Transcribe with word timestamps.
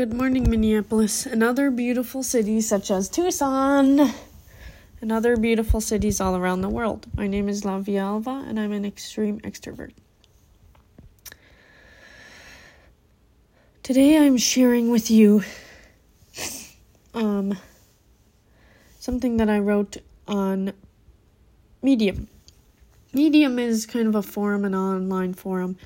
Good 0.00 0.14
morning, 0.14 0.48
Minneapolis, 0.48 1.26
and 1.26 1.42
other 1.42 1.70
beautiful 1.70 2.22
cities 2.22 2.66
such 2.66 2.90
as 2.90 3.06
Tucson 3.06 4.00
and 5.02 5.12
other 5.12 5.36
beautiful 5.36 5.82
cities 5.82 6.22
all 6.22 6.34
around 6.34 6.62
the 6.62 6.70
world. 6.70 7.06
My 7.14 7.26
name 7.26 7.50
is 7.50 7.64
Lavia 7.64 8.00
Alva, 8.00 8.46
and 8.48 8.58
I'm 8.58 8.72
an 8.72 8.86
extreme 8.86 9.40
extrovert. 9.40 9.92
Today 13.82 14.16
I'm 14.16 14.38
sharing 14.38 14.90
with 14.90 15.10
you 15.10 15.42
um, 17.12 17.58
something 18.98 19.36
that 19.36 19.50
I 19.50 19.58
wrote 19.58 19.98
on 20.26 20.72
Medium. 21.82 22.26
Medium 23.12 23.58
is 23.58 23.84
kind 23.84 24.08
of 24.08 24.14
a 24.14 24.22
forum, 24.22 24.64
an 24.64 24.74
online 24.74 25.34
forum, 25.34 25.76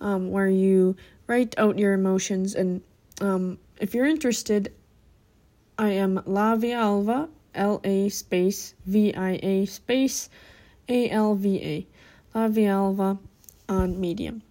um, 0.00 0.30
where 0.30 0.48
you 0.48 0.96
write 1.26 1.54
out 1.58 1.78
your 1.78 1.92
emotions. 1.92 2.54
And 2.54 2.80
um, 3.20 3.58
if 3.78 3.94
you're 3.94 4.06
interested, 4.06 4.72
I 5.78 5.90
am 5.90 6.18
Lavia 6.26 6.76
Alva, 6.76 7.28
L 7.54 7.80
A 7.84 8.08
space 8.08 8.74
V 8.86 9.14
I 9.14 9.38
A 9.42 9.66
space 9.66 10.28
A 10.88 11.10
L 11.10 11.34
V 11.34 11.62
A, 11.62 11.86
Lavia 12.36 12.70
Alva 12.70 13.18
on 13.68 14.00
Medium. 14.00 14.42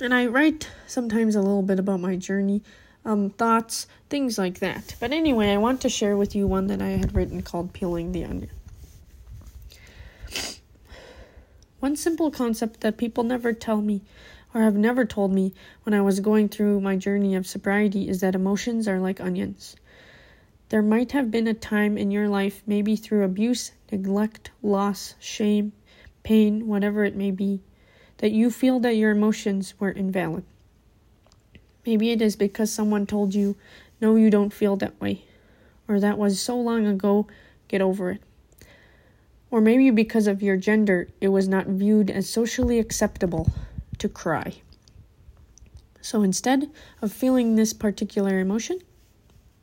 And 0.00 0.14
I 0.14 0.26
write 0.26 0.68
sometimes 0.86 1.36
a 1.36 1.40
little 1.40 1.62
bit 1.62 1.78
about 1.78 2.00
my 2.00 2.16
journey, 2.16 2.62
um, 3.04 3.30
thoughts, 3.30 3.86
things 4.08 4.38
like 4.38 4.58
that. 4.60 4.96
But 4.98 5.12
anyway, 5.12 5.50
I 5.50 5.58
want 5.58 5.80
to 5.82 5.88
share 5.88 6.16
with 6.16 6.34
you 6.34 6.46
one 6.46 6.66
that 6.68 6.82
I 6.82 6.90
had 6.90 7.14
written 7.14 7.42
called 7.42 7.72
Peeling 7.72 8.12
the 8.12 8.24
Onion. 8.24 8.50
One 11.80 11.96
simple 11.96 12.30
concept 12.30 12.80
that 12.80 12.96
people 12.96 13.24
never 13.24 13.52
tell 13.52 13.80
me 13.80 14.02
or 14.54 14.62
have 14.62 14.76
never 14.76 15.04
told 15.04 15.32
me 15.32 15.52
when 15.84 15.94
I 15.94 16.02
was 16.02 16.20
going 16.20 16.48
through 16.48 16.80
my 16.80 16.96
journey 16.96 17.34
of 17.34 17.46
sobriety 17.46 18.08
is 18.08 18.20
that 18.20 18.34
emotions 18.34 18.86
are 18.86 19.00
like 19.00 19.20
onions. 19.20 19.76
There 20.68 20.82
might 20.82 21.12
have 21.12 21.30
been 21.30 21.46
a 21.46 21.54
time 21.54 21.98
in 21.98 22.10
your 22.10 22.28
life, 22.28 22.62
maybe 22.66 22.96
through 22.96 23.24
abuse, 23.24 23.72
neglect, 23.90 24.50
loss, 24.62 25.14
shame, 25.18 25.72
pain, 26.22 26.66
whatever 26.66 27.04
it 27.04 27.16
may 27.16 27.30
be, 27.30 27.60
that 28.18 28.32
you 28.32 28.50
feel 28.50 28.80
that 28.80 28.96
your 28.96 29.10
emotions 29.10 29.74
were 29.78 29.90
invalid. 29.90 30.44
Maybe 31.84 32.10
it 32.10 32.22
is 32.22 32.36
because 32.36 32.72
someone 32.72 33.06
told 33.06 33.34
you, 33.34 33.56
no, 34.00 34.16
you 34.16 34.30
don't 34.30 34.52
feel 34.52 34.76
that 34.76 34.98
way, 35.00 35.24
or 35.88 36.00
that 36.00 36.16
was 36.16 36.40
so 36.40 36.56
long 36.56 36.86
ago, 36.86 37.26
get 37.68 37.80
over 37.80 38.12
it. 38.12 38.22
Or 39.50 39.60
maybe 39.60 39.90
because 39.90 40.26
of 40.26 40.42
your 40.42 40.56
gender, 40.56 41.08
it 41.20 41.28
was 41.28 41.48
not 41.48 41.66
viewed 41.66 42.10
as 42.10 42.28
socially 42.28 42.78
acceptable 42.78 43.50
to 44.02 44.08
cry. 44.08 44.54
So 46.00 46.22
instead 46.22 46.68
of 47.00 47.12
feeling 47.12 47.54
this 47.54 47.72
particular 47.72 48.40
emotion, 48.40 48.80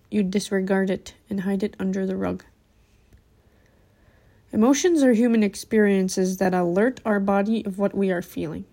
you 0.09 0.23
disregard 0.23 0.89
it 0.89 1.13
and 1.29 1.41
hide 1.41 1.61
it 1.61 1.75
under 1.77 2.05
the 2.05 2.15
rug. 2.15 2.45
Emotions 4.53 5.03
are 5.03 5.11
human 5.11 5.43
experiences 5.43 6.37
that 6.37 6.53
alert 6.53 7.01
our 7.03 7.19
body 7.19 7.65
of 7.65 7.77
what 7.77 7.93
we 7.93 8.11
are 8.11 8.21
feeling. 8.21 8.63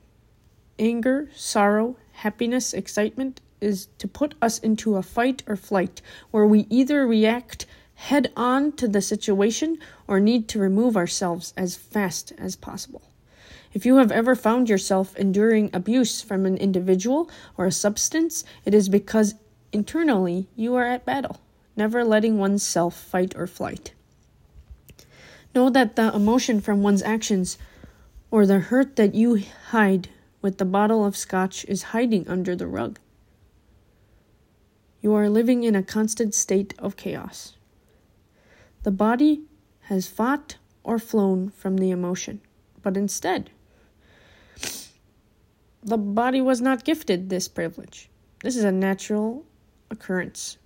Anger, 0.79 1.31
sorrow, 1.35 1.97
happiness, 2.13 2.73
excitement 2.73 3.41
is 3.61 3.89
to 3.99 4.07
put 4.07 4.37
us 4.41 4.61
into 4.61 4.95
a 4.95 5.03
fight 5.03 5.43
or 5.49 5.57
flight 5.57 6.01
where 6.31 6.47
we 6.47 6.69
either 6.71 7.05
react 7.05 7.67
head 7.95 8.33
on 8.37 8.71
to 8.71 8.87
the 8.87 9.03
situation 9.03 9.79
or 10.07 10.21
need 10.21 10.47
to 10.47 10.61
remove 10.61 10.97
ourselves 10.97 11.53
as 11.57 11.75
fast 11.75 12.33
as 12.39 12.55
possible. 12.55 13.03
If 13.77 13.85
you 13.85 13.97
have 13.97 14.11
ever 14.11 14.35
found 14.35 14.71
yourself 14.71 15.15
enduring 15.17 15.69
abuse 15.75 16.23
from 16.23 16.47
an 16.47 16.57
individual 16.57 17.29
or 17.59 17.67
a 17.67 17.71
substance, 17.71 18.43
it 18.65 18.73
is 18.73 18.89
because 18.89 19.35
internally 19.71 20.49
you 20.57 20.75
are 20.77 20.87
at 20.87 21.05
battle, 21.05 21.43
never 21.77 22.03
letting 22.03 22.39
oneself 22.39 22.97
fight 22.97 23.37
or 23.37 23.47
flight. 23.47 23.93
Know 25.55 25.69
that 25.69 25.95
the 25.95 26.11
emotion 26.15 26.63
from 26.63 26.83
one's 26.83 27.03
actions 27.03 27.59
or 28.31 28.47
the 28.47 28.61
hurt 28.61 28.97
that 28.97 29.15
you 29.15 29.43
hide 29.69 30.09
with 30.41 30.57
the 30.57 30.65
bottle 30.65 31.05
of 31.05 31.15
scotch 31.15 31.67
is 31.67 31.93
hiding 31.93 32.27
under 32.29 32.57
the 32.57 32.67
rug. 32.67 32.99
You 35.03 35.13
are 35.13 35.29
living 35.29 35.65
in 35.65 35.75
a 35.75 35.83
constant 35.83 36.35
state 36.35 36.73
of 36.79 36.97
chaos. 36.97 37.59
The 38.85 38.91
body 38.91 39.43
has 39.91 40.09
fought 40.09 40.57
or 40.83 40.99
flown 40.99 41.51
from 41.51 41.77
the 41.77 41.91
emotion, 41.91 42.41
but 42.83 42.97
instead, 42.97 43.51
the 45.87 45.97
body 45.97 46.41
was 46.41 46.61
not 46.61 46.85
gifted 46.85 47.31
this 47.31 47.47
privilege. 47.47 48.11
This 48.43 48.57
is 48.57 48.65
a 48.65 48.73
natural 48.73 49.47
occurrence. 49.89 50.59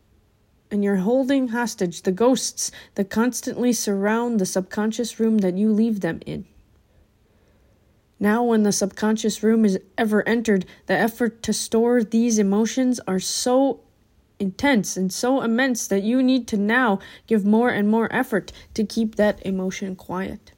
And 0.71 0.83
you're 0.83 0.97
holding 0.97 1.49
hostage 1.49 2.03
the 2.03 2.13
ghosts 2.13 2.71
that 2.95 3.11
constantly 3.11 3.73
surround 3.73 4.41
the 4.41 4.47
subconscious 4.47 5.21
room 5.21 5.39
that 5.39 5.59
you 5.59 5.71
leave 5.73 6.01
them 6.01 6.21
in. 6.25 6.47
Now, 8.19 8.43
when 8.45 8.63
the 8.63 8.73
subconscious 8.73 9.43
room 9.43 9.65
is 9.65 9.79
ever 9.99 10.27
entered, 10.27 10.65
the 10.87 10.95
effort 10.95 11.43
to 11.43 11.53
store 11.53 12.03
these 12.03 12.39
emotions 12.39 13.01
are 13.07 13.21
so 13.21 13.81
intense 14.39 14.97
and 14.97 15.13
so 15.13 15.43
immense 15.43 15.87
that 15.87 16.03
you 16.03 16.23
need 16.23 16.49
to 16.49 16.57
now 16.57 16.99
give 17.27 17.45
more 17.45 17.69
and 17.69 17.89
more 17.89 18.13
effort 18.13 18.53
to 18.75 18.85
keep 18.85 19.17
that 19.17 19.45
emotion 19.45 19.97
quiet. 19.97 20.53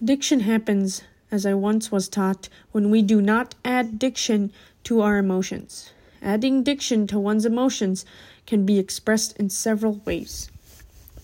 Addiction 0.00 0.40
happens, 0.40 1.02
as 1.34 1.44
I 1.44 1.52
once 1.52 1.90
was 1.90 2.08
taught, 2.08 2.48
when 2.70 2.90
we 2.90 3.02
do 3.02 3.20
not 3.20 3.56
add 3.64 3.98
diction 3.98 4.52
to 4.84 5.00
our 5.00 5.18
emotions. 5.18 5.90
Adding 6.22 6.62
diction 6.62 7.08
to 7.08 7.18
one's 7.18 7.44
emotions 7.44 8.06
can 8.46 8.64
be 8.64 8.78
expressed 8.78 9.36
in 9.36 9.50
several 9.50 10.00
ways 10.04 10.48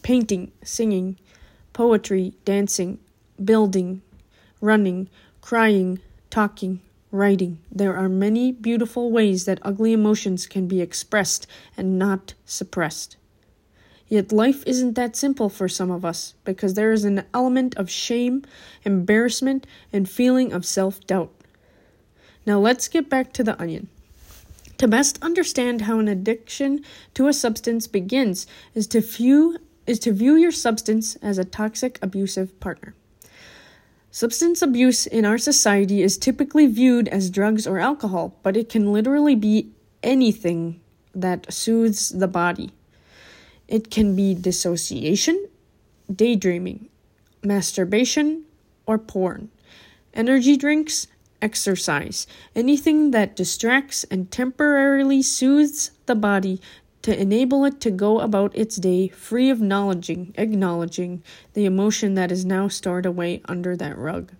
painting, 0.02 0.50
singing, 0.64 1.16
poetry, 1.72 2.32
dancing, 2.44 2.98
building, 3.44 4.02
running, 4.60 5.08
crying, 5.42 6.00
talking, 6.28 6.80
writing. 7.12 7.58
There 7.70 7.96
are 7.96 8.08
many 8.08 8.50
beautiful 8.50 9.12
ways 9.12 9.44
that 9.44 9.60
ugly 9.62 9.92
emotions 9.92 10.48
can 10.48 10.66
be 10.66 10.80
expressed 10.80 11.46
and 11.76 12.00
not 12.00 12.34
suppressed. 12.44 13.16
Yet 14.10 14.32
life 14.32 14.64
isn't 14.66 14.94
that 14.94 15.14
simple 15.14 15.48
for 15.48 15.68
some 15.68 15.90
of 15.92 16.04
us 16.04 16.34
because 16.44 16.74
there 16.74 16.90
is 16.90 17.04
an 17.04 17.24
element 17.32 17.76
of 17.76 17.88
shame, 17.88 18.42
embarrassment, 18.84 19.68
and 19.92 20.10
feeling 20.10 20.52
of 20.52 20.66
self 20.66 21.00
doubt. 21.06 21.30
Now 22.44 22.58
let's 22.58 22.88
get 22.88 23.08
back 23.08 23.32
to 23.34 23.44
the 23.44 23.58
onion. 23.62 23.88
To 24.78 24.88
best 24.88 25.22
understand 25.22 25.82
how 25.82 26.00
an 26.00 26.08
addiction 26.08 26.84
to 27.14 27.28
a 27.28 27.32
substance 27.32 27.86
begins 27.86 28.48
is 28.74 28.88
to 28.88 29.00
view 29.00 29.58
is 29.86 30.00
to 30.00 30.12
view 30.12 30.34
your 30.34 30.52
substance 30.52 31.14
as 31.16 31.38
a 31.38 31.44
toxic 31.44 31.98
abusive 32.02 32.58
partner. 32.58 32.94
Substance 34.10 34.60
abuse 34.60 35.06
in 35.06 35.24
our 35.24 35.38
society 35.38 36.02
is 36.02 36.18
typically 36.18 36.66
viewed 36.66 37.06
as 37.08 37.30
drugs 37.30 37.64
or 37.64 37.78
alcohol, 37.78 38.36
but 38.42 38.56
it 38.56 38.68
can 38.68 38.92
literally 38.92 39.36
be 39.36 39.70
anything 40.02 40.80
that 41.14 41.52
soothes 41.52 42.08
the 42.08 42.28
body. 42.28 42.72
It 43.70 43.88
can 43.88 44.16
be 44.16 44.34
dissociation, 44.34 45.46
daydreaming, 46.12 46.88
masturbation, 47.44 48.44
or 48.84 48.98
porn, 48.98 49.48
energy 50.12 50.56
drinks, 50.56 51.06
exercise, 51.40 52.26
anything 52.56 53.12
that 53.12 53.36
distracts 53.36 54.02
and 54.10 54.28
temporarily 54.28 55.22
soothes 55.22 55.92
the 56.06 56.16
body 56.16 56.60
to 57.02 57.16
enable 57.16 57.64
it 57.64 57.80
to 57.82 57.92
go 57.92 58.18
about 58.18 58.54
its 58.56 58.74
day 58.74 59.06
free 59.06 59.48
of 59.48 59.58
acknowledging, 59.58 60.34
acknowledging 60.36 61.22
the 61.54 61.64
emotion 61.64 62.14
that 62.14 62.32
is 62.32 62.44
now 62.44 62.66
stored 62.66 63.06
away 63.06 63.40
under 63.44 63.76
that 63.76 63.96
rug. 63.96 64.32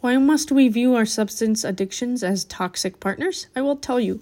Why 0.00 0.16
must 0.18 0.52
we 0.52 0.68
view 0.68 0.94
our 0.94 1.04
substance 1.04 1.64
addictions 1.64 2.22
as 2.22 2.44
toxic 2.44 3.00
partners? 3.00 3.48
I 3.56 3.60
will 3.60 3.76
tell 3.76 3.98
you. 3.98 4.20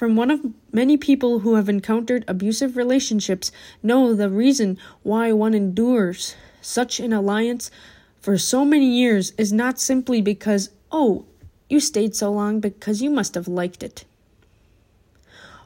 From 0.00 0.16
one 0.16 0.30
of 0.30 0.54
many 0.72 0.96
people 0.96 1.40
who 1.40 1.56
have 1.56 1.68
encountered 1.68 2.24
abusive 2.26 2.74
relationships, 2.74 3.52
know 3.82 4.14
the 4.14 4.30
reason 4.30 4.78
why 5.02 5.30
one 5.30 5.52
endures 5.52 6.36
such 6.62 7.00
an 7.00 7.12
alliance 7.12 7.70
for 8.18 8.38
so 8.38 8.64
many 8.64 8.86
years 8.86 9.34
is 9.36 9.52
not 9.52 9.78
simply 9.78 10.22
because, 10.22 10.70
oh, 10.90 11.26
you 11.68 11.80
stayed 11.80 12.16
so 12.16 12.32
long 12.32 12.60
because 12.60 13.02
you 13.02 13.10
must 13.10 13.34
have 13.34 13.46
liked 13.46 13.82
it 13.82 14.06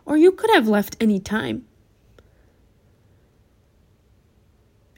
or 0.04 0.16
you 0.16 0.32
could 0.32 0.50
have 0.50 0.66
left 0.66 0.96
any 0.98 1.20
time. 1.20 1.64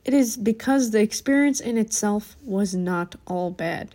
It 0.02 0.14
is 0.14 0.38
because 0.38 0.92
the 0.92 1.02
experience 1.02 1.60
in 1.60 1.76
itself 1.76 2.38
was 2.42 2.74
not 2.74 3.16
all 3.26 3.50
bad. 3.50 3.94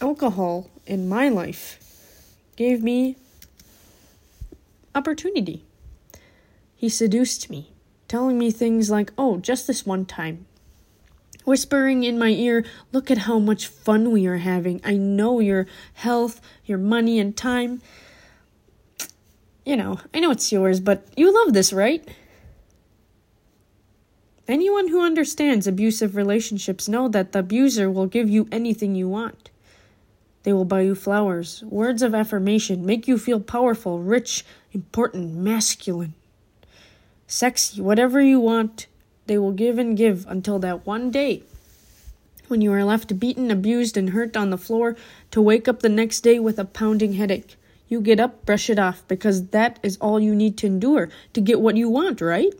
Alcohol 0.00 0.68
in 0.86 1.08
my 1.08 1.28
life 1.28 1.78
gave 2.56 2.82
me 2.82 3.16
opportunity. 4.94 5.64
He 6.74 6.88
seduced 6.88 7.48
me, 7.48 7.72
telling 8.08 8.38
me 8.38 8.50
things 8.50 8.90
like, 8.90 9.12
oh, 9.16 9.38
just 9.38 9.66
this 9.66 9.86
one 9.86 10.04
time. 10.04 10.46
whispering 11.44 12.02
in 12.02 12.18
my 12.18 12.28
ear, 12.30 12.64
Look 12.92 13.10
at 13.10 13.18
how 13.18 13.38
much 13.38 13.68
fun 13.68 14.10
we 14.10 14.26
are 14.26 14.38
having. 14.38 14.80
I 14.84 14.94
know 14.96 15.38
your 15.40 15.66
health, 15.94 16.40
your 16.64 16.78
money, 16.78 17.18
and 17.20 17.36
time. 17.36 17.80
You 19.64 19.76
know, 19.76 20.00
I 20.12 20.20
know 20.20 20.30
it's 20.32 20.50
yours, 20.52 20.80
but 20.80 21.06
you 21.16 21.32
love 21.32 21.54
this, 21.54 21.72
right? 21.72 22.06
Anyone 24.48 24.88
who 24.88 25.00
understands 25.04 25.66
abusive 25.66 26.16
relationships 26.16 26.88
know 26.88 27.08
that 27.08 27.32
the 27.32 27.40
abuser 27.40 27.90
will 27.90 28.06
give 28.06 28.28
you 28.28 28.46
anything 28.52 28.94
you 28.94 29.08
want. 29.08 29.50
They 30.46 30.52
will 30.52 30.64
buy 30.64 30.82
you 30.82 30.94
flowers, 30.94 31.64
words 31.64 32.02
of 32.02 32.14
affirmation, 32.14 32.86
make 32.86 33.08
you 33.08 33.18
feel 33.18 33.40
powerful, 33.40 33.98
rich, 33.98 34.44
important, 34.70 35.34
masculine, 35.34 36.14
sexy, 37.26 37.82
whatever 37.82 38.20
you 38.20 38.38
want. 38.38 38.86
They 39.26 39.38
will 39.38 39.50
give 39.50 39.76
and 39.76 39.96
give 39.96 40.24
until 40.28 40.60
that 40.60 40.86
one 40.86 41.10
day 41.10 41.42
when 42.46 42.60
you 42.60 42.72
are 42.72 42.84
left 42.84 43.18
beaten, 43.18 43.50
abused, 43.50 43.96
and 43.96 44.10
hurt 44.10 44.36
on 44.36 44.50
the 44.50 44.56
floor 44.56 44.94
to 45.32 45.42
wake 45.42 45.66
up 45.66 45.80
the 45.80 45.88
next 45.88 46.20
day 46.20 46.38
with 46.38 46.60
a 46.60 46.64
pounding 46.64 47.14
headache. 47.14 47.56
You 47.88 48.00
get 48.00 48.20
up, 48.20 48.46
brush 48.46 48.70
it 48.70 48.78
off, 48.78 49.02
because 49.08 49.48
that 49.48 49.80
is 49.82 49.96
all 49.96 50.20
you 50.20 50.32
need 50.32 50.56
to 50.58 50.68
endure 50.68 51.08
to 51.32 51.40
get 51.40 51.60
what 51.60 51.76
you 51.76 51.88
want, 51.88 52.20
right? 52.20 52.54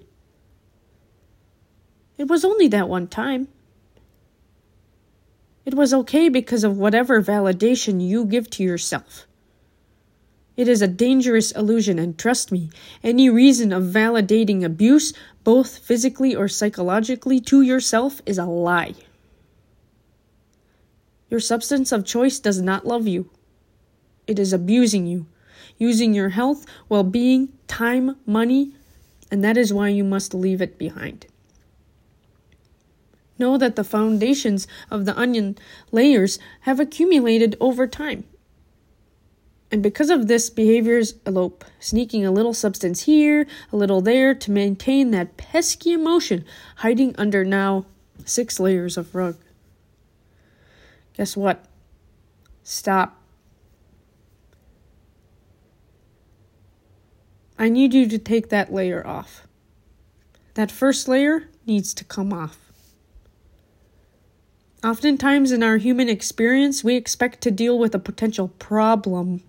It 2.18 2.26
was 2.26 2.44
only 2.44 2.66
that 2.66 2.88
one 2.88 3.06
time. 3.06 3.46
It 5.66 5.74
was 5.74 5.92
okay 5.92 6.28
because 6.28 6.62
of 6.62 6.78
whatever 6.78 7.20
validation 7.20 8.00
you 8.00 8.24
give 8.24 8.48
to 8.50 8.62
yourself. 8.62 9.26
It 10.56 10.68
is 10.68 10.80
a 10.80 10.86
dangerous 10.86 11.50
illusion, 11.50 11.98
and 11.98 12.16
trust 12.16 12.52
me, 12.52 12.70
any 13.02 13.28
reason 13.28 13.72
of 13.72 13.82
validating 13.82 14.62
abuse, 14.62 15.12
both 15.42 15.78
physically 15.78 16.36
or 16.36 16.46
psychologically, 16.46 17.40
to 17.40 17.62
yourself 17.62 18.22
is 18.24 18.38
a 18.38 18.44
lie. 18.46 18.94
Your 21.28 21.40
substance 21.40 21.90
of 21.90 22.06
choice 22.06 22.38
does 22.38 22.60
not 22.60 22.86
love 22.86 23.08
you, 23.08 23.28
it 24.28 24.38
is 24.38 24.52
abusing 24.52 25.06
you, 25.06 25.26
using 25.78 26.14
your 26.14 26.30
health, 26.30 26.64
well 26.88 27.04
being, 27.04 27.48
time, 27.66 28.16
money, 28.24 28.72
and 29.32 29.42
that 29.42 29.56
is 29.56 29.74
why 29.74 29.88
you 29.88 30.04
must 30.04 30.32
leave 30.32 30.62
it 30.62 30.78
behind. 30.78 31.26
Know 33.38 33.58
that 33.58 33.76
the 33.76 33.84
foundations 33.84 34.66
of 34.90 35.04
the 35.04 35.18
onion 35.18 35.58
layers 35.92 36.38
have 36.60 36.80
accumulated 36.80 37.56
over 37.60 37.86
time. 37.86 38.24
And 39.70 39.82
because 39.82 40.10
of 40.10 40.28
this, 40.28 40.48
behaviors 40.48 41.14
elope, 41.26 41.64
sneaking 41.80 42.24
a 42.24 42.30
little 42.30 42.54
substance 42.54 43.02
here, 43.02 43.46
a 43.72 43.76
little 43.76 44.00
there 44.00 44.34
to 44.34 44.50
maintain 44.50 45.10
that 45.10 45.36
pesky 45.36 45.92
emotion 45.92 46.44
hiding 46.76 47.14
under 47.18 47.44
now 47.44 47.86
six 48.24 48.60
layers 48.60 48.96
of 48.96 49.14
rug. 49.14 49.36
Guess 51.14 51.36
what? 51.36 51.64
Stop. 52.62 53.20
I 57.58 57.68
need 57.68 57.94
you 57.94 58.08
to 58.08 58.18
take 58.18 58.50
that 58.50 58.72
layer 58.72 59.04
off. 59.06 59.46
That 60.54 60.70
first 60.70 61.08
layer 61.08 61.48
needs 61.66 61.94
to 61.94 62.04
come 62.04 62.32
off. 62.32 62.65
Oftentimes, 64.86 65.50
in 65.50 65.64
our 65.64 65.78
human 65.78 66.08
experience, 66.08 66.84
we 66.84 66.94
expect 66.94 67.40
to 67.40 67.50
deal 67.50 67.76
with 67.76 67.92
a 67.92 67.98
potential 67.98 68.52
problem 68.60 69.42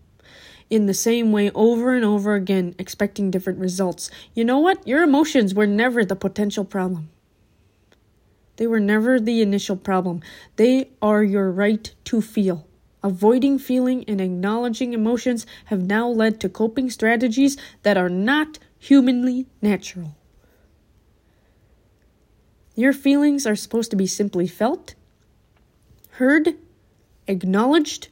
in 0.68 0.88
the 0.88 0.96
same 0.96 1.32
way 1.32 1.52
over 1.52 1.94
and 1.94 2.04
over 2.04 2.34
again, 2.34 2.74
expecting 2.80 3.30
different 3.30 3.60
results. 3.60 4.10
You 4.34 4.44
know 4.44 4.58
what? 4.58 4.86
Your 4.88 5.04
emotions 5.04 5.54
were 5.54 5.68
never 5.68 6.04
the 6.04 6.16
potential 6.16 6.66
problem. 6.66 7.12
They 8.56 8.66
were 8.66 8.80
never 8.80 9.20
the 9.20 9.44
initial 9.44 9.76
problem. 9.76 10.24
They 10.56 10.90
are 11.04 11.22
your 11.22 11.52
right 11.52 11.94
to 12.06 12.20
feel. 12.20 12.66
Avoiding 13.04 13.60
feeling 13.60 14.06
and 14.08 14.20
acknowledging 14.20 14.94
emotions 14.94 15.46
have 15.66 15.84
now 15.84 16.10
led 16.10 16.40
to 16.40 16.50
coping 16.50 16.90
strategies 16.90 17.58
that 17.84 17.96
are 17.96 18.10
not 18.10 18.58
humanly 18.80 19.46
natural. 19.62 20.16
Your 22.74 22.92
feelings 22.92 23.46
are 23.46 23.56
supposed 23.56 23.92
to 23.92 23.96
be 23.96 24.08
simply 24.08 24.48
felt 24.48 24.96
heard, 26.18 26.56
acknowledged, 27.28 28.08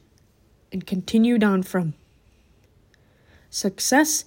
and 0.70 0.86
continued 0.86 1.42
on 1.42 1.60
from. 1.60 1.94
Success, 3.50 4.24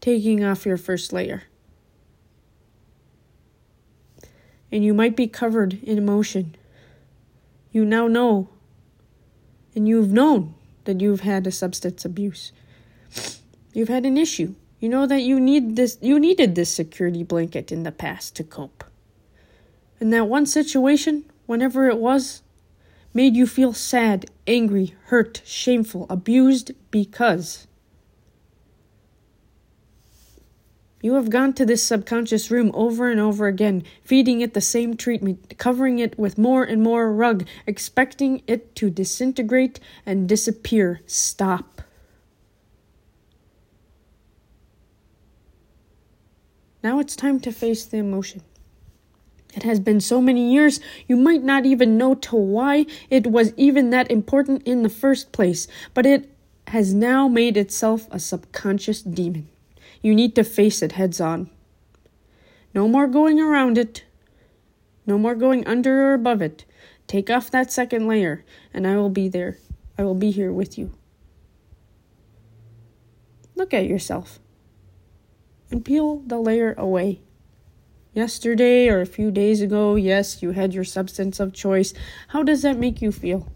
taking 0.00 0.44
off 0.44 0.64
your 0.64 0.76
first 0.76 1.12
layer. 1.12 1.42
And 4.70 4.84
you 4.84 4.94
might 4.94 5.16
be 5.16 5.26
covered 5.26 5.82
in 5.82 5.98
emotion. 5.98 6.54
You 7.72 7.84
now 7.84 8.06
know, 8.06 8.48
and 9.74 9.88
you've 9.88 10.12
known 10.12 10.54
that 10.84 11.00
you've 11.00 11.22
had 11.22 11.48
a 11.48 11.50
substance 11.50 12.04
abuse. 12.04 12.52
You've 13.72 13.88
had 13.88 14.06
an 14.06 14.16
issue. 14.16 14.54
You 14.78 14.88
know 14.88 15.06
that 15.06 15.22
you 15.22 15.40
need 15.40 15.74
this 15.74 15.98
you 16.00 16.20
needed 16.20 16.54
this 16.54 16.72
security 16.72 17.24
blanket 17.24 17.72
in 17.72 17.82
the 17.82 17.92
past 17.92 18.36
to 18.36 18.44
cope. 18.44 18.84
And 19.98 20.12
that 20.12 20.28
one 20.28 20.46
situation, 20.46 21.24
whenever 21.46 21.88
it 21.88 21.98
was, 21.98 22.42
made 23.14 23.36
you 23.36 23.46
feel 23.46 23.72
sad, 23.72 24.26
angry, 24.46 24.94
hurt, 25.06 25.42
shameful, 25.44 26.06
abused 26.08 26.72
because 26.90 27.66
you 31.02 31.14
have 31.14 31.30
gone 31.30 31.52
to 31.54 31.66
this 31.66 31.82
subconscious 31.82 32.50
room 32.50 32.70
over 32.74 33.10
and 33.10 33.20
over 33.20 33.48
again, 33.48 33.82
feeding 34.04 34.40
it 34.40 34.54
the 34.54 34.60
same 34.60 34.96
treatment, 34.96 35.58
covering 35.58 35.98
it 35.98 36.16
with 36.16 36.38
more 36.38 36.62
and 36.62 36.80
more 36.80 37.12
rug, 37.12 37.44
expecting 37.66 38.42
it 38.46 38.76
to 38.76 38.88
disintegrate 38.88 39.80
and 40.06 40.28
disappear. 40.28 41.00
Stop. 41.06 41.82
Now 46.84 47.00
it's 47.00 47.16
time 47.16 47.40
to 47.40 47.52
face 47.52 47.84
the 47.84 47.98
emotion. 47.98 48.42
It 49.52 49.64
has 49.64 49.80
been 49.80 50.00
so 50.00 50.20
many 50.20 50.52
years, 50.52 50.80
you 51.06 51.16
might 51.16 51.42
not 51.42 51.66
even 51.66 51.98
know 51.98 52.14
to 52.14 52.36
why 52.36 52.86
it 53.10 53.26
was 53.26 53.52
even 53.56 53.90
that 53.90 54.10
important 54.10 54.62
in 54.64 54.82
the 54.82 54.88
first 54.88 55.30
place, 55.32 55.68
but 55.92 56.06
it 56.06 56.30
has 56.68 56.94
now 56.94 57.28
made 57.28 57.56
itself 57.56 58.08
a 58.10 58.18
subconscious 58.18 59.02
demon. 59.02 59.48
You 60.00 60.14
need 60.14 60.34
to 60.36 60.44
face 60.44 60.82
it 60.82 60.92
heads 60.92 61.20
on. 61.20 61.50
No 62.74 62.88
more 62.88 63.06
going 63.06 63.38
around 63.38 63.76
it. 63.76 64.04
No 65.06 65.18
more 65.18 65.34
going 65.34 65.66
under 65.66 66.10
or 66.10 66.14
above 66.14 66.40
it. 66.40 66.64
Take 67.06 67.28
off 67.28 67.50
that 67.50 67.70
second 67.70 68.08
layer, 68.08 68.44
and 68.72 68.86
I 68.86 68.96
will 68.96 69.10
be 69.10 69.28
there. 69.28 69.58
I 69.98 70.04
will 70.04 70.14
be 70.14 70.30
here 70.30 70.52
with 70.52 70.78
you. 70.78 70.92
Look 73.54 73.74
at 73.74 73.86
yourself 73.86 74.38
and 75.70 75.84
peel 75.84 76.22
the 76.26 76.38
layer 76.38 76.74
away. 76.78 77.20
Yesterday 78.14 78.88
or 78.88 79.00
a 79.00 79.06
few 79.06 79.30
days 79.30 79.62
ago, 79.62 79.96
yes, 79.96 80.42
you 80.42 80.50
had 80.50 80.74
your 80.74 80.84
substance 80.84 81.40
of 81.40 81.54
choice. 81.54 81.94
How 82.28 82.42
does 82.42 82.60
that 82.62 82.78
make 82.78 83.00
you 83.00 83.10
feel? 83.10 83.50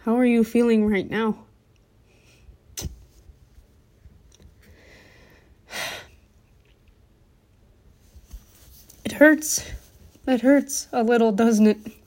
How 0.00 0.16
are 0.16 0.24
you 0.24 0.42
feeling 0.42 0.86
right 0.88 1.08
now? 1.08 1.44
It 9.04 9.12
hurts. 9.12 9.68
It 10.26 10.40
hurts 10.40 10.88
a 10.92 11.02
little, 11.02 11.32
doesn't 11.32 11.66
it? 11.66 12.01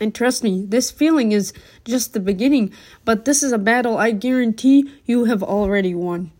And 0.00 0.14
trust 0.14 0.42
me, 0.42 0.64
this 0.66 0.90
feeling 0.90 1.32
is 1.32 1.52
just 1.84 2.14
the 2.14 2.20
beginning, 2.20 2.72
but 3.04 3.26
this 3.26 3.42
is 3.42 3.52
a 3.52 3.58
battle 3.58 3.98
I 3.98 4.12
guarantee 4.12 4.90
you 5.04 5.26
have 5.26 5.42
already 5.42 5.94
won. 5.94 6.32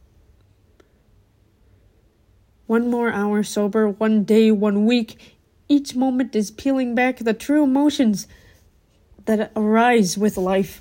One 2.66 2.88
more 2.88 3.12
hour 3.12 3.42
sober, 3.42 3.88
one 3.90 4.24
day, 4.24 4.50
one 4.50 4.86
week. 4.86 5.36
Each 5.68 5.94
moment 5.94 6.34
is 6.34 6.50
peeling 6.50 6.94
back 6.94 7.18
the 7.18 7.34
true 7.34 7.64
emotions 7.64 8.26
that 9.26 9.52
arise 9.54 10.16
with 10.16 10.38
life. 10.38 10.80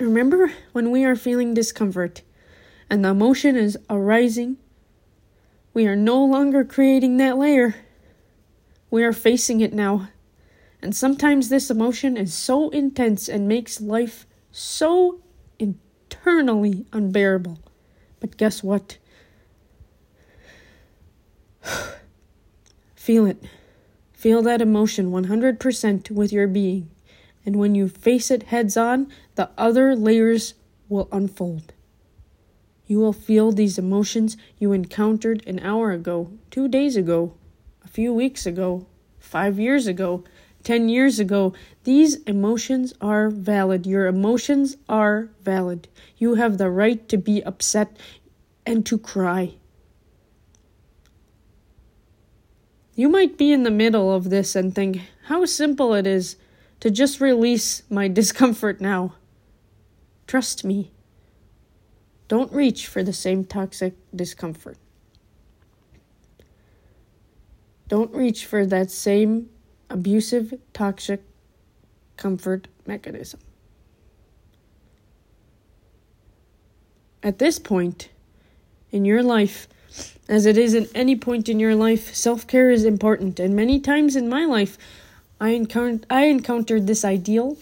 Remember 0.00 0.50
when 0.72 0.90
we 0.90 1.04
are 1.04 1.14
feeling 1.14 1.54
discomfort 1.54 2.22
and 2.90 3.04
the 3.04 3.10
emotion 3.10 3.54
is 3.54 3.78
arising? 3.88 4.56
We 5.74 5.86
are 5.86 5.96
no 5.96 6.24
longer 6.24 6.64
creating 6.64 7.18
that 7.18 7.38
layer. 7.38 7.76
We 8.90 9.04
are 9.04 9.12
facing 9.12 9.60
it 9.60 9.72
now. 9.72 10.08
And 10.82 10.94
sometimes 10.96 11.48
this 11.48 11.70
emotion 11.70 12.16
is 12.16 12.34
so 12.34 12.68
intense 12.70 13.28
and 13.28 13.46
makes 13.46 13.80
life 13.80 14.26
so 14.50 15.20
internally 15.58 16.84
unbearable. 16.92 17.60
But 18.18 18.36
guess 18.36 18.64
what? 18.64 18.98
Feel 22.96 23.26
it. 23.26 23.42
Feel 24.12 24.42
that 24.42 24.60
emotion 24.60 25.10
100% 25.10 26.10
with 26.10 26.32
your 26.32 26.48
being. 26.48 26.90
And 27.44 27.56
when 27.56 27.74
you 27.74 27.88
face 27.88 28.30
it 28.30 28.44
heads 28.44 28.76
on, 28.76 29.08
the 29.34 29.50
other 29.58 29.96
layers 29.96 30.54
will 30.88 31.08
unfold. 31.10 31.72
You 32.86 32.98
will 32.98 33.12
feel 33.12 33.52
these 33.52 33.78
emotions 33.78 34.36
you 34.58 34.72
encountered 34.72 35.42
an 35.46 35.58
hour 35.60 35.92
ago, 35.92 36.30
two 36.50 36.68
days 36.68 36.94
ago, 36.94 37.34
a 37.84 37.88
few 37.88 38.12
weeks 38.12 38.46
ago, 38.46 38.86
five 39.18 39.58
years 39.58 39.86
ago, 39.86 40.24
ten 40.62 40.88
years 40.88 41.18
ago. 41.18 41.52
These 41.84 42.16
emotions 42.22 42.94
are 43.00 43.30
valid. 43.30 43.86
Your 43.86 44.06
emotions 44.06 44.76
are 44.88 45.28
valid. 45.42 45.88
You 46.18 46.34
have 46.34 46.58
the 46.58 46.70
right 46.70 47.08
to 47.08 47.16
be 47.16 47.42
upset 47.44 47.96
and 48.64 48.86
to 48.86 48.98
cry. 48.98 49.54
You 52.94 53.08
might 53.08 53.38
be 53.38 53.52
in 53.52 53.62
the 53.62 53.70
middle 53.70 54.14
of 54.14 54.30
this 54.30 54.54
and 54.54 54.74
think 54.74 55.00
how 55.24 55.44
simple 55.44 55.94
it 55.94 56.06
is 56.06 56.36
to 56.80 56.90
just 56.90 57.20
release 57.20 57.82
my 57.88 58.08
discomfort 58.20 58.80
now. 58.80 59.14
Trust 60.26 60.64
me. 60.64 60.92
Don't 62.28 62.52
reach 62.52 62.86
for 62.86 63.02
the 63.02 63.12
same 63.12 63.44
toxic 63.44 63.94
discomfort. 64.14 64.78
Don't 67.88 68.14
reach 68.14 68.46
for 68.46 68.64
that 68.64 68.90
same 68.90 69.50
abusive, 69.92 70.58
toxic 70.72 71.22
comfort 72.16 72.68
mechanism. 72.86 73.40
At 77.22 77.38
this 77.38 77.58
point 77.58 78.08
in 78.90 79.04
your 79.04 79.22
life, 79.22 79.68
as 80.28 80.46
it 80.46 80.56
is 80.56 80.74
in 80.74 80.88
any 80.94 81.14
point 81.14 81.48
in 81.48 81.60
your 81.60 81.74
life, 81.74 82.14
self 82.14 82.46
care 82.46 82.70
is 82.70 82.84
important. 82.84 83.38
And 83.38 83.54
many 83.54 83.78
times 83.78 84.16
in 84.16 84.28
my 84.28 84.44
life, 84.44 84.78
I, 85.40 85.50
encountered, 85.50 86.06
I 86.10 86.24
encountered 86.24 86.86
this 86.86 87.04
ideal 87.04 87.56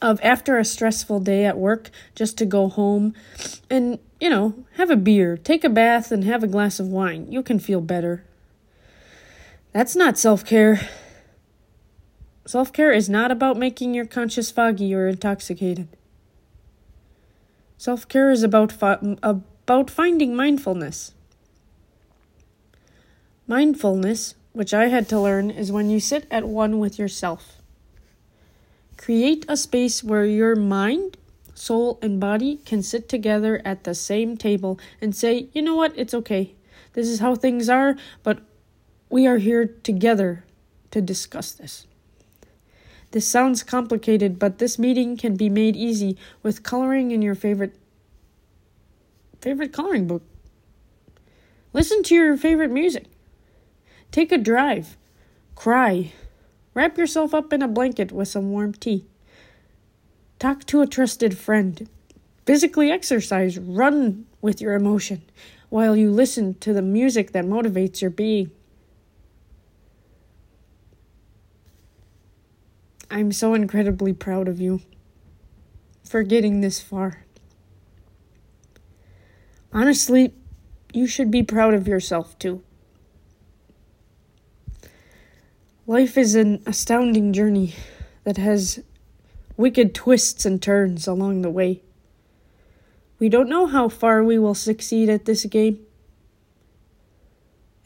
of 0.00 0.20
after 0.22 0.58
a 0.58 0.64
stressful 0.64 1.20
day 1.20 1.44
at 1.44 1.58
work, 1.58 1.90
just 2.14 2.38
to 2.38 2.46
go 2.46 2.68
home 2.68 3.14
and, 3.68 3.98
you 4.20 4.30
know, 4.30 4.54
have 4.76 4.90
a 4.90 4.96
beer, 4.96 5.36
take 5.36 5.64
a 5.64 5.68
bath, 5.68 6.12
and 6.12 6.24
have 6.24 6.42
a 6.42 6.46
glass 6.48 6.78
of 6.80 6.88
wine. 6.88 7.30
You 7.30 7.42
can 7.42 7.58
feel 7.58 7.80
better. 7.80 8.24
That's 9.72 9.96
not 9.96 10.16
self 10.16 10.44
care. 10.44 10.88
Self 12.46 12.72
care 12.72 12.92
is 12.92 13.08
not 13.08 13.30
about 13.30 13.56
making 13.56 13.94
your 13.94 14.04
conscience 14.04 14.50
foggy 14.50 14.94
or 14.94 15.08
intoxicated. 15.08 15.88
Self 17.78 18.06
care 18.06 18.30
is 18.30 18.42
about, 18.42 18.70
fi- 18.70 19.16
about 19.22 19.90
finding 19.90 20.36
mindfulness. 20.36 21.14
Mindfulness, 23.46 24.34
which 24.52 24.74
I 24.74 24.88
had 24.88 25.08
to 25.08 25.20
learn, 25.20 25.50
is 25.50 25.72
when 25.72 25.88
you 25.88 26.00
sit 26.00 26.26
at 26.30 26.46
one 26.46 26.78
with 26.78 26.98
yourself. 26.98 27.62
Create 28.96 29.44
a 29.48 29.56
space 29.56 30.04
where 30.04 30.24
your 30.24 30.54
mind, 30.54 31.16
soul, 31.54 31.98
and 32.02 32.20
body 32.20 32.60
can 32.64 32.82
sit 32.82 33.08
together 33.08 33.62
at 33.64 33.84
the 33.84 33.94
same 33.94 34.36
table 34.36 34.78
and 35.00 35.16
say, 35.16 35.48
you 35.52 35.62
know 35.62 35.74
what, 35.74 35.92
it's 35.96 36.14
okay. 36.14 36.54
This 36.92 37.08
is 37.08 37.20
how 37.20 37.34
things 37.34 37.68
are, 37.68 37.96
but 38.22 38.40
we 39.08 39.26
are 39.26 39.38
here 39.38 39.66
together 39.66 40.44
to 40.90 41.00
discuss 41.00 41.52
this. 41.52 41.86
This 43.14 43.28
sounds 43.28 43.62
complicated, 43.62 44.40
but 44.40 44.58
this 44.58 44.76
meeting 44.76 45.16
can 45.16 45.36
be 45.36 45.48
made 45.48 45.76
easy 45.76 46.16
with 46.42 46.64
coloring 46.64 47.12
in 47.12 47.22
your 47.22 47.36
favorite 47.36 47.76
favorite 49.40 49.72
coloring 49.72 50.08
book. 50.08 50.24
Listen 51.72 52.02
to 52.02 52.14
your 52.16 52.36
favorite 52.36 52.72
music. 52.72 53.04
Take 54.10 54.32
a 54.32 54.36
drive. 54.36 54.96
Cry. 55.54 56.12
Wrap 56.74 56.98
yourself 56.98 57.32
up 57.34 57.52
in 57.52 57.62
a 57.62 57.68
blanket 57.68 58.10
with 58.10 58.26
some 58.26 58.50
warm 58.50 58.72
tea. 58.72 59.04
Talk 60.40 60.64
to 60.64 60.80
a 60.80 60.86
trusted 60.88 61.38
friend. 61.38 61.88
Physically 62.46 62.90
exercise. 62.90 63.60
Run 63.60 64.26
with 64.40 64.60
your 64.60 64.74
emotion 64.74 65.22
while 65.68 65.94
you 65.94 66.10
listen 66.10 66.54
to 66.54 66.72
the 66.72 66.82
music 66.82 67.30
that 67.30 67.44
motivates 67.44 68.00
your 68.00 68.10
being. 68.10 68.50
I'm 73.14 73.30
so 73.30 73.54
incredibly 73.54 74.12
proud 74.12 74.48
of 74.48 74.60
you 74.60 74.80
for 76.02 76.24
getting 76.24 76.60
this 76.60 76.80
far. 76.80 77.24
Honestly, 79.72 80.34
you 80.92 81.06
should 81.06 81.30
be 81.30 81.44
proud 81.44 81.74
of 81.74 81.86
yourself 81.86 82.36
too. 82.40 82.64
Life 85.86 86.18
is 86.18 86.34
an 86.34 86.60
astounding 86.66 87.32
journey 87.32 87.76
that 88.24 88.36
has 88.36 88.82
wicked 89.56 89.94
twists 89.94 90.44
and 90.44 90.60
turns 90.60 91.06
along 91.06 91.42
the 91.42 91.50
way. 91.50 91.82
We 93.20 93.28
don't 93.28 93.48
know 93.48 93.66
how 93.66 93.88
far 93.88 94.24
we 94.24 94.40
will 94.40 94.56
succeed 94.56 95.08
at 95.08 95.24
this 95.24 95.44
game. 95.44 95.78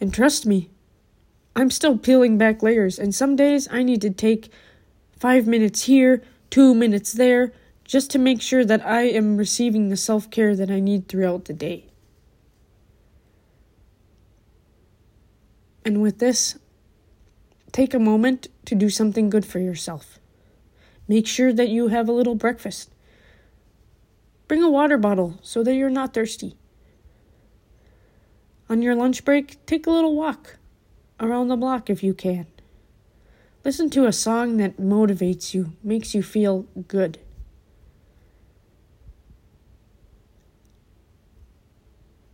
And 0.00 0.14
trust 0.14 0.46
me, 0.46 0.70
I'm 1.54 1.70
still 1.70 1.98
peeling 1.98 2.38
back 2.38 2.62
layers, 2.62 2.98
and 2.98 3.14
some 3.14 3.36
days 3.36 3.68
I 3.70 3.82
need 3.82 4.00
to 4.00 4.10
take 4.10 4.50
five 5.18 5.46
minutes 5.46 5.84
here, 5.84 6.22
two 6.50 6.74
minutes 6.74 7.12
there, 7.12 7.52
just 7.84 8.10
to 8.10 8.18
make 8.18 8.42
sure 8.42 8.64
that 8.64 8.84
I 8.84 9.02
am 9.02 9.36
receiving 9.36 9.88
the 9.88 9.96
self 9.96 10.30
care 10.30 10.54
that 10.56 10.70
I 10.70 10.80
need 10.80 11.08
throughout 11.08 11.46
the 11.46 11.54
day. 11.54 11.86
And 15.84 16.02
with 16.02 16.18
this, 16.18 16.58
Take 17.72 17.94
a 17.94 17.98
moment 17.98 18.48
to 18.64 18.74
do 18.74 18.88
something 18.88 19.30
good 19.30 19.44
for 19.44 19.58
yourself. 19.58 20.18
Make 21.06 21.26
sure 21.26 21.52
that 21.52 21.68
you 21.68 21.88
have 21.88 22.08
a 22.08 22.12
little 22.12 22.34
breakfast. 22.34 22.90
Bring 24.46 24.62
a 24.62 24.70
water 24.70 24.98
bottle 24.98 25.38
so 25.42 25.62
that 25.62 25.74
you're 25.74 25.90
not 25.90 26.14
thirsty. 26.14 26.56
On 28.68 28.82
your 28.82 28.94
lunch 28.94 29.24
break, 29.24 29.64
take 29.66 29.86
a 29.86 29.90
little 29.90 30.16
walk 30.16 30.56
around 31.20 31.48
the 31.48 31.56
block 31.56 31.88
if 31.88 32.02
you 32.02 32.14
can. 32.14 32.46
Listen 33.68 33.90
to 33.90 34.06
a 34.06 34.14
song 34.14 34.56
that 34.56 34.78
motivates 34.78 35.52
you, 35.52 35.74
makes 35.82 36.14
you 36.14 36.22
feel 36.22 36.62
good. 36.86 37.18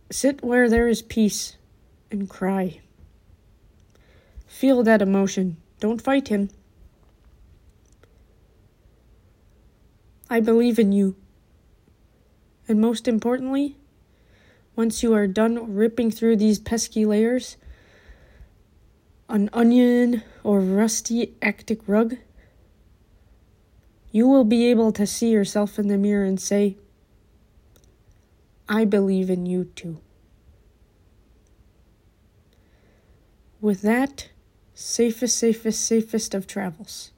Sit 0.09 0.41
where 0.41 0.69
there 0.69 0.87
is 0.87 1.01
peace 1.01 1.57
and 2.09 2.29
cry. 2.29 2.79
Feel 4.47 4.81
that 4.83 5.01
emotion. 5.01 5.57
Don't 5.81 6.01
fight 6.01 6.29
him. 6.29 6.51
I 10.29 10.39
believe 10.39 10.79
in 10.79 10.93
you. 10.93 11.17
And 12.65 12.79
most 12.79 13.09
importantly, 13.09 13.75
once 14.77 15.03
you 15.03 15.13
are 15.13 15.27
done 15.27 15.75
ripping 15.75 16.11
through 16.11 16.37
these 16.37 16.59
pesky 16.59 17.05
layers, 17.05 17.57
an 19.29 19.49
onion 19.53 20.23
or 20.43 20.59
rusty 20.59 21.35
Arctic 21.41 21.87
rug, 21.87 22.17
you 24.11 24.27
will 24.27 24.43
be 24.43 24.65
able 24.69 24.91
to 24.91 25.05
see 25.05 25.31
yourself 25.31 25.77
in 25.77 25.87
the 25.87 25.97
mirror 25.97 26.23
and 26.23 26.39
say, 26.39 26.77
I 28.69 28.85
believe 28.85 29.29
in 29.29 29.45
you 29.45 29.65
too. 29.65 29.99
With 33.61 33.81
that, 33.81 34.29
Safest, 34.77 35.37
safest, 35.37 35.85
safest 35.85 36.35
of 36.35 36.47
travels. 36.47 37.11